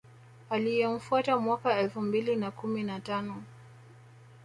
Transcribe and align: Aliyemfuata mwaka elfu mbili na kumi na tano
Aliyemfuata 0.49 1.37
mwaka 1.37 1.79
elfu 1.79 2.01
mbili 2.01 2.35
na 2.35 2.51
kumi 2.51 2.83
na 2.83 2.99
tano 2.99 3.43